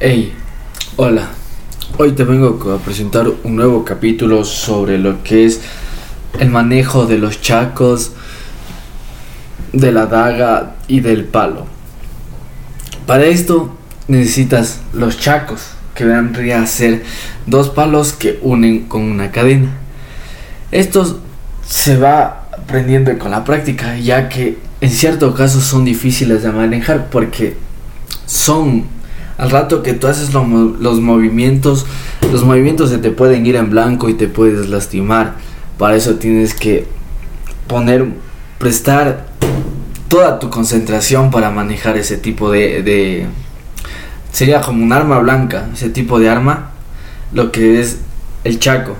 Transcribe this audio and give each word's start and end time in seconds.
Hey, 0.00 0.32
hola. 0.94 1.30
Hoy 1.96 2.12
te 2.12 2.22
vengo 2.22 2.72
a 2.72 2.78
presentar 2.78 3.26
un 3.42 3.56
nuevo 3.56 3.84
capítulo 3.84 4.44
sobre 4.44 4.96
lo 4.96 5.24
que 5.24 5.44
es 5.44 5.60
el 6.38 6.50
manejo 6.50 7.06
de 7.06 7.18
los 7.18 7.40
chacos, 7.40 8.12
de 9.72 9.90
la 9.90 10.06
daga 10.06 10.76
y 10.86 11.00
del 11.00 11.24
palo. 11.24 11.66
Para 13.08 13.24
esto 13.24 13.76
necesitas 14.06 14.82
los 14.92 15.18
chacos, 15.18 15.62
que 15.96 16.04
vendría 16.04 16.62
a 16.62 16.66
ser 16.66 17.02
dos 17.46 17.68
palos 17.68 18.12
que 18.12 18.38
unen 18.40 18.86
con 18.86 19.02
una 19.02 19.32
cadena. 19.32 19.72
Esto 20.70 21.18
se 21.66 21.96
va 21.96 22.46
aprendiendo 22.56 23.18
con 23.18 23.32
la 23.32 23.42
práctica, 23.42 23.98
ya 23.98 24.28
que 24.28 24.58
en 24.80 24.90
ciertos 24.90 25.34
casos 25.34 25.64
son 25.64 25.84
difíciles 25.84 26.44
de 26.44 26.52
manejar 26.52 27.10
porque 27.10 27.56
son 28.26 28.96
al 29.38 29.50
rato 29.50 29.84
que 29.84 29.94
tú 29.94 30.08
haces 30.08 30.34
los 30.34 31.00
movimientos, 31.00 31.86
los 32.32 32.44
movimientos 32.44 32.90
se 32.90 32.98
te 32.98 33.12
pueden 33.12 33.46
ir 33.46 33.54
en 33.54 33.70
blanco 33.70 34.08
y 34.08 34.14
te 34.14 34.26
puedes 34.26 34.68
lastimar. 34.68 35.36
Para 35.78 35.94
eso 35.94 36.16
tienes 36.16 36.54
que 36.54 36.86
poner, 37.68 38.06
prestar 38.58 39.28
toda 40.08 40.40
tu 40.40 40.50
concentración 40.50 41.30
para 41.30 41.50
manejar 41.50 41.96
ese 41.96 42.16
tipo 42.16 42.50
de, 42.50 42.82
de 42.82 43.26
sería 44.32 44.60
como 44.60 44.82
un 44.82 44.92
arma 44.92 45.20
blanca, 45.20 45.68
ese 45.72 45.88
tipo 45.88 46.18
de 46.18 46.28
arma, 46.28 46.70
lo 47.32 47.52
que 47.52 47.80
es 47.80 47.98
el 48.42 48.58
chaco. 48.58 48.96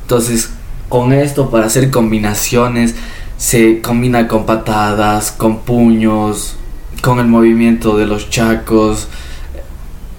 Entonces, 0.00 0.48
con 0.88 1.12
esto 1.12 1.50
para 1.50 1.66
hacer 1.66 1.90
combinaciones 1.90 2.94
se 3.36 3.82
combina 3.82 4.28
con 4.28 4.46
patadas, 4.46 5.30
con 5.30 5.58
puños, 5.58 6.56
con 7.02 7.18
el 7.18 7.26
movimiento 7.26 7.98
de 7.98 8.06
los 8.06 8.30
chacos 8.30 9.08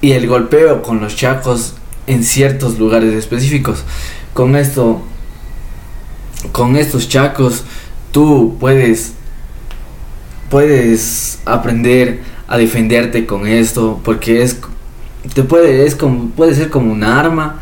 y 0.00 0.12
el 0.12 0.26
golpeo 0.26 0.82
con 0.82 1.00
los 1.00 1.16
chacos 1.16 1.74
en 2.06 2.24
ciertos 2.24 2.78
lugares 2.78 3.14
específicos. 3.14 3.84
Con 4.32 4.56
esto, 4.56 5.02
con 6.52 6.76
estos 6.76 7.08
chacos, 7.08 7.64
tú 8.12 8.56
puedes, 8.60 9.12
puedes 10.50 11.40
aprender 11.44 12.20
a 12.46 12.56
defenderte 12.56 13.26
con 13.26 13.46
esto, 13.46 14.00
porque 14.04 14.42
es, 14.42 14.58
te 15.34 15.42
puede, 15.42 15.86
es 15.86 15.94
como, 15.94 16.30
puede 16.30 16.54
ser 16.54 16.70
como 16.70 16.92
un 16.92 17.04
arma 17.04 17.60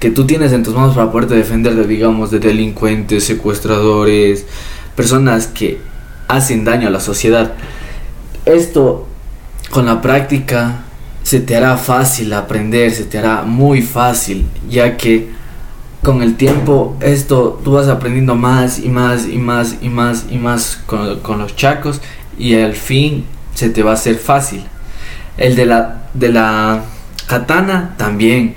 que 0.00 0.10
tú 0.10 0.26
tienes 0.26 0.52
en 0.52 0.62
tus 0.62 0.74
manos 0.74 0.94
para 0.94 1.12
poderte 1.12 1.36
defender 1.36 1.74
de, 1.74 1.86
digamos, 1.86 2.30
de 2.30 2.38
delincuentes, 2.38 3.24
secuestradores, 3.24 4.44
personas 4.94 5.46
que 5.46 5.80
hacen 6.28 6.64
daño 6.64 6.88
a 6.88 6.90
la 6.90 7.00
sociedad. 7.00 7.54
Esto 8.44 9.06
con 9.70 9.86
la 9.86 10.02
práctica 10.02 10.85
se 11.26 11.40
te 11.40 11.56
hará 11.56 11.76
fácil 11.76 12.32
aprender, 12.32 12.92
se 12.92 13.02
te 13.02 13.18
hará 13.18 13.42
muy 13.42 13.82
fácil, 13.82 14.46
ya 14.70 14.96
que 14.96 15.28
con 16.00 16.22
el 16.22 16.36
tiempo 16.36 16.96
esto 17.00 17.60
tú 17.64 17.72
vas 17.72 17.88
aprendiendo 17.88 18.36
más 18.36 18.78
y 18.78 18.88
más 18.88 19.26
y 19.26 19.36
más 19.36 19.74
y 19.80 19.88
más 19.88 20.26
y 20.30 20.38
más 20.38 20.78
con, 20.86 21.18
con 21.18 21.40
los 21.40 21.56
chacos 21.56 22.00
y 22.38 22.54
al 22.54 22.74
fin 22.74 23.24
se 23.54 23.70
te 23.70 23.82
va 23.82 23.90
a 23.90 23.94
hacer 23.94 24.14
fácil. 24.14 24.62
El 25.36 25.56
de 25.56 25.66
la, 25.66 26.04
de 26.14 26.28
la 26.28 26.84
katana 27.26 27.96
también 27.98 28.54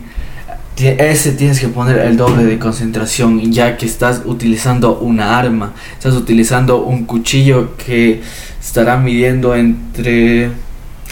ese 0.78 1.32
tienes 1.32 1.60
que 1.60 1.70
poner 1.70 1.98
el 1.98 2.18
doble 2.18 2.46
de 2.46 2.60
concentración 2.60 3.52
ya 3.52 3.78
que 3.78 3.88
estás 3.88 4.22
utilizando 4.26 5.00
una 5.00 5.40
arma, 5.40 5.74
estás 5.94 6.14
utilizando 6.14 6.84
un 6.84 7.06
cuchillo 7.06 7.76
que 7.78 8.22
estará 8.62 8.96
midiendo 8.98 9.56
entre 9.56 10.52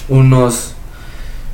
unos, 0.07 0.75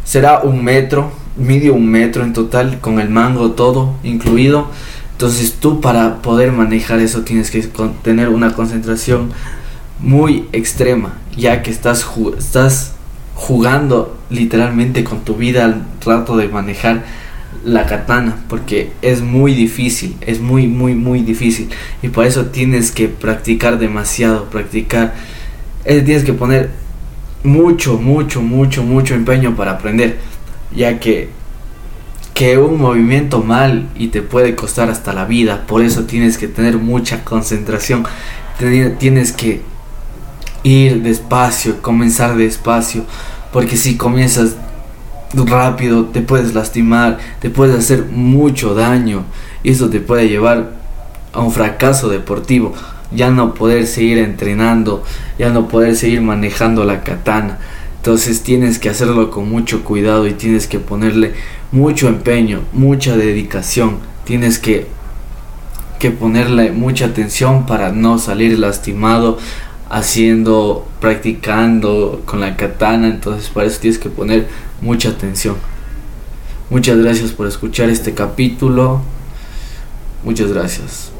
será 0.04 0.40
un 0.40 0.64
metro, 0.64 1.12
medio 1.38 1.74
un 1.74 1.88
metro 1.88 2.24
en 2.24 2.34
total 2.34 2.80
con 2.80 3.00
el 3.00 3.10
mango 3.10 3.52
todo 3.52 3.96
incluido. 4.04 4.68
Entonces 5.12 5.54
tú 5.60 5.82
para 5.82 6.22
poder 6.22 6.52
manejar 6.52 7.00
eso 7.00 7.22
tienes 7.22 7.52
que 7.52 7.62
tener 8.02 8.30
una 8.30 8.54
concentración 8.54 9.32
muy 10.00 10.50
extrema 10.52 11.14
ya 11.38 11.62
que 11.62 11.72
estás, 11.72 12.06
estás 12.38 12.94
jugando 13.36 14.18
literalmente 14.30 15.04
con 15.04 15.22
tu 15.22 15.36
vida 15.36 15.66
al 15.66 15.86
rato 16.06 16.36
de 16.38 16.48
manejar 16.48 17.04
la 17.64 17.86
katana 17.86 18.38
porque 18.50 18.92
es 19.02 19.22
muy 19.22 19.54
difícil, 19.54 20.16
es 20.22 20.40
muy, 20.40 20.68
muy, 20.68 20.96
muy 20.96 21.22
difícil. 21.22 21.70
Y 22.02 22.10
por 22.10 22.26
eso 22.26 22.48
tienes 22.48 22.92
que 22.92 23.08
practicar 23.08 23.80
demasiado, 23.80 24.46
practicar. 24.46 25.14
Eh, 25.86 26.02
tienes 26.02 26.24
que 26.24 26.34
poner 26.34 26.70
mucho, 27.44 27.98
mucho, 27.98 28.42
mucho, 28.42 28.84
mucho 28.84 29.16
empeño 29.16 29.56
para 29.56 29.72
aprender, 29.72 30.20
ya 30.76 31.00
que 31.00 31.30
que 32.34 32.58
un 32.58 32.80
movimiento 32.80 33.44
mal 33.44 33.90
y 33.96 34.08
te 34.08 34.22
puede 34.22 34.56
costar 34.56 34.90
hasta 34.90 35.14
la 35.14 35.26
vida, 35.26 35.66
por 35.68 35.84
eso 35.84 36.06
tienes 36.06 36.38
que 36.38 36.48
tener 36.48 36.78
mucha 36.78 37.24
concentración, 37.24 38.06
tienes 38.98 39.32
que 39.32 39.62
ir 40.64 41.04
despacio, 41.04 41.82
comenzar 41.82 42.36
despacio, 42.36 43.06
porque 43.52 43.78
si 43.78 43.98
comienzas 43.98 44.56
rápido, 45.34 46.06
te 46.06 46.22
puedes 46.22 46.56
lastimar, 46.56 47.20
te 47.40 47.50
puedes 47.50 47.76
hacer 47.76 48.06
mucho 48.06 48.74
daño 48.74 49.26
y 49.62 49.72
eso 49.72 49.90
te 49.90 50.00
puede 50.00 50.28
llevar 50.28 50.72
a 51.34 51.40
un 51.40 51.52
fracaso 51.52 52.10
deportivo, 52.10 52.74
ya 53.16 53.30
no 53.30 53.54
poder 53.54 53.88
seguir 53.88 54.18
entrenando, 54.18 55.04
ya 55.38 55.50
no 55.50 55.68
poder 55.68 55.96
seguir 55.96 56.22
manejando 56.22 56.84
la 56.84 57.04
katana. 57.04 57.60
Entonces 57.98 58.44
tienes 58.44 58.80
que 58.80 58.90
hacerlo 58.90 59.32
con 59.32 59.50
mucho 59.50 59.84
cuidado 59.84 60.28
y 60.28 60.34
tienes 60.34 60.68
que 60.68 60.80
ponerle 60.80 61.34
mucho 61.72 62.10
empeño, 62.10 62.62
mucha 62.74 63.16
dedicación. 63.16 64.00
Tienes 64.26 64.60
que, 64.60 64.88
que 66.00 66.12
ponerle 66.12 66.72
mucha 66.72 67.06
atención 67.06 67.66
para 67.66 67.92
no 67.92 68.20
salir 68.20 68.60
lastimado 68.60 69.38
haciendo, 69.90 70.88
practicando 71.00 72.24
con 72.26 72.42
la 72.42 72.58
katana. 72.58 73.08
Entonces 73.08 73.50
para 73.50 73.68
eso 73.68 73.80
tienes 73.80 74.00
que 74.00 74.10
poner 74.10 74.48
mucha 74.82 75.10
atención. 75.10 75.56
Muchas 76.70 76.98
gracias 76.98 77.32
por 77.32 77.48
escuchar 77.48 77.90
este 77.90 78.14
capítulo. 78.14 79.02
Muchas 80.24 80.52
gracias. 80.52 81.12